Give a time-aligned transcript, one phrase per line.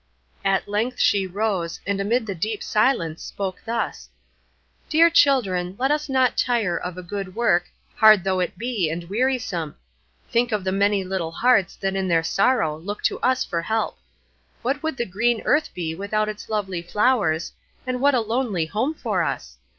[0.43, 4.09] At length she rose, and amid the deep silence spoke thus:—
[4.89, 7.65] "Dear children, let us not tire of a good work,
[7.97, 9.75] hard though it be and wearisome;
[10.27, 13.99] think of the many little hearts that in their sorrow look to us for help.
[14.63, 17.53] What would the green earth be without its lovely flowers,
[17.85, 19.59] and what a lonely home for us!